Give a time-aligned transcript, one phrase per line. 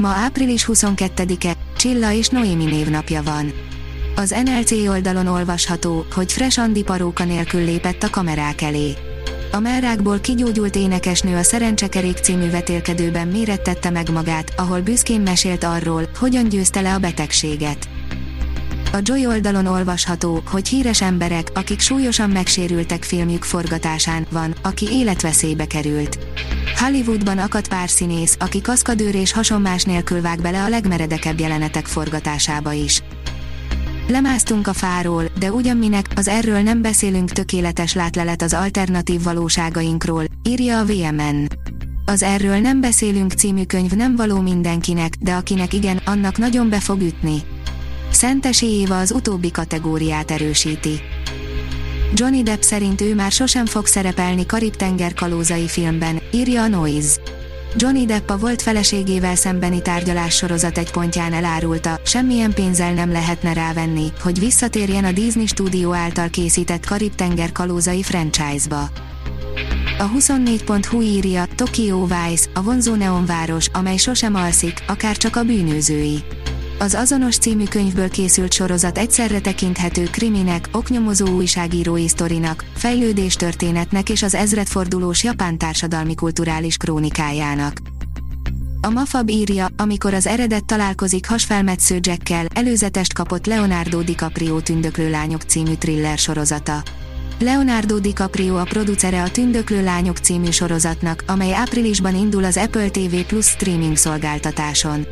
[0.00, 3.52] Ma április 22-e, Csilla és Noémi névnapja van.
[4.16, 8.92] Az NLC oldalon olvasható, hogy Fresh Andi paróka nélkül lépett a kamerák elé.
[9.52, 16.08] A merrákból kigyógyult énekesnő a Szerencsekerék című vetélkedőben mérettette meg magát, ahol büszkén mesélt arról,
[16.18, 17.88] hogyan győzte le a betegséget.
[18.92, 25.66] A Joy oldalon olvasható, hogy híres emberek, akik súlyosan megsérültek filmjük forgatásán, van, aki életveszélybe
[25.66, 26.18] került.
[26.80, 32.72] Hollywoodban akadt pár színész, aki kaszkadőr és hasonmás nélkül vág bele a legmeredekebb jelenetek forgatásába
[32.72, 33.02] is.
[34.08, 40.24] Lemásztunk a fáról, de ugyan minek, az erről nem beszélünk tökéletes látlelet az alternatív valóságainkról,
[40.42, 41.46] írja a VMN.
[42.04, 46.80] Az Erről nem beszélünk című könyv nem való mindenkinek, de akinek igen, annak nagyon be
[46.80, 47.42] fog ütni.
[48.10, 51.00] Szentesi Éva az utóbbi kategóriát erősíti.
[52.14, 57.20] Johnny Depp szerint ő már sosem fog szerepelni Karib-tenger kalózai filmben, írja a Noise.
[57.76, 63.52] Johnny Depp a volt feleségével szembeni tárgyalás sorozat egy pontján elárulta, semmilyen pénzzel nem lehetne
[63.52, 68.82] rávenni, hogy visszatérjen a Disney stúdió által készített Karib-tenger kalózai franchise-ba.
[69.98, 76.22] A 24.hu írja, Tokyo Vice, a vonzó neonváros, amely sosem alszik, akár csak a bűnőzői
[76.80, 84.34] az azonos című könyvből készült sorozat egyszerre tekinthető kriminek, oknyomozó újságírói sztorinak, fejlődéstörténetnek és az
[84.34, 87.76] ezredfordulós japán társadalmi kulturális krónikájának.
[88.80, 95.42] A Mafab írja, amikor az eredet találkozik hasfelmetsző Jackkel, előzetest kapott Leonardo DiCaprio Tündöklő lányok
[95.42, 96.82] című thriller sorozata.
[97.38, 103.14] Leonardo DiCaprio a producere a Tündöklő lányok című sorozatnak, amely áprilisban indul az Apple TV
[103.26, 105.06] Plus streaming szolgáltatáson.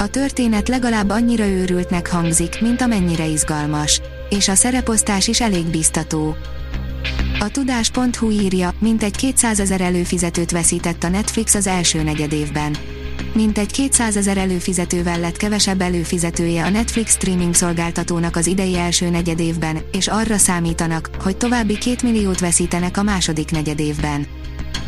[0.00, 4.00] A történet legalább annyira őrültnek hangzik, mint amennyire izgalmas.
[4.28, 6.36] És a szereposztás is elég biztató.
[7.38, 12.76] A tudás.hu írja, mint egy 200 ezer előfizetőt veszített a Netflix az első negyedévben.
[13.32, 19.08] Mint egy 200 ezer előfizetővel lett kevesebb előfizetője a Netflix streaming szolgáltatónak az idei első
[19.08, 24.26] negyedévben, és arra számítanak, hogy további 2 milliót veszítenek a második negyedévben.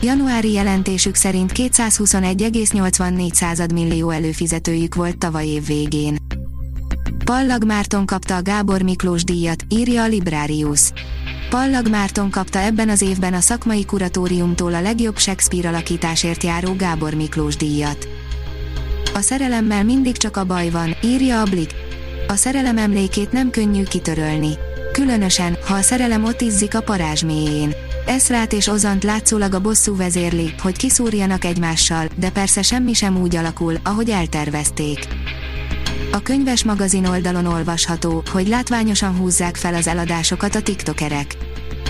[0.03, 6.17] Januári jelentésük szerint 221,84 millió előfizetőjük volt tavaly év végén.
[7.25, 10.93] Pallag Márton kapta a Gábor Miklós díjat, írja a Librarius.
[11.51, 17.15] Pallag Márton kapta ebben az évben a szakmai kuratóriumtól a legjobb Shakespeare alakításért járó Gábor
[17.15, 18.09] Miklós díjat.
[19.15, 21.75] A szerelemmel mindig csak a baj van, írja a Blik.
[22.29, 24.55] A szerelem emlékét nem könnyű kitörölni.
[24.93, 27.75] Különösen, ha a szerelem ott izzik a parázs mélyén.
[28.11, 33.37] Eszrát és Ozant látszólag a bosszú vezérli, hogy kiszúrjanak egymással, de persze semmi sem úgy
[33.37, 34.99] alakul, ahogy eltervezték.
[36.13, 41.37] A könyves magazin oldalon olvasható, hogy látványosan húzzák fel az eladásokat a tiktokerek.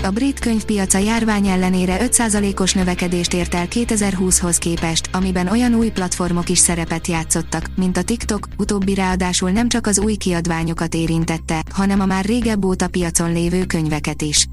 [0.03, 6.49] A brit könyvpiaca járvány ellenére 5%-os növekedést ért el 2020-hoz képest, amiben olyan új platformok
[6.49, 11.99] is szerepet játszottak, mint a TikTok, utóbbi ráadásul nem csak az új kiadványokat érintette, hanem
[11.99, 14.47] a már régebb óta piacon lévő könyveket is.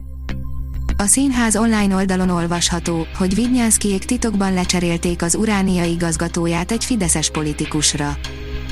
[1.00, 8.16] A színház online oldalon olvasható, hogy Vidnyánszkijék titokban lecserélték az Uránia igazgatóját egy fideszes politikusra.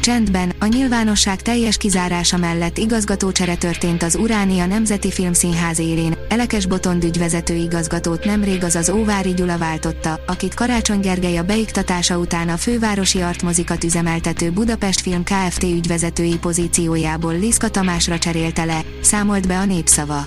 [0.00, 7.04] Csendben, a nyilvánosság teljes kizárása mellett igazgatócsere történt az Uránia Nemzeti Filmszínház élén, Elekes Botond
[7.04, 12.56] ügyvezető igazgatót nemrég az az Óvári Gyula váltotta, akit Karácsony Gergely a beiktatása után a
[12.56, 15.62] fővárosi artmozikat üzemeltető Budapest Film Kft.
[15.62, 20.26] ügyvezetői pozíciójából Liszka Tamásra cserélte le, számolt be a népszava.